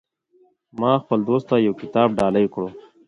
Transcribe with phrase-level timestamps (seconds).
[0.79, 2.67] ما خپل دوست ته یو کتاب ډالۍ کړو